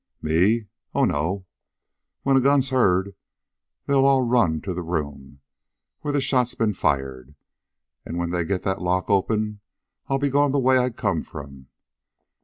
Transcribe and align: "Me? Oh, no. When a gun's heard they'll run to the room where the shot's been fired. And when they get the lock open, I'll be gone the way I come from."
"Me? 0.19 0.65
Oh, 0.95 1.05
no. 1.05 1.45
When 2.23 2.35
a 2.35 2.39
gun's 2.41 2.69
heard 2.69 3.13
they'll 3.85 4.23
run 4.23 4.59
to 4.61 4.73
the 4.73 4.81
room 4.81 5.41
where 5.99 6.11
the 6.11 6.19
shot's 6.19 6.55
been 6.55 6.73
fired. 6.73 7.35
And 8.03 8.17
when 8.17 8.31
they 8.31 8.43
get 8.43 8.63
the 8.63 8.73
lock 8.79 9.11
open, 9.11 9.59
I'll 10.07 10.17
be 10.17 10.31
gone 10.31 10.53
the 10.53 10.59
way 10.59 10.79
I 10.79 10.89
come 10.89 11.21
from." 11.21 11.67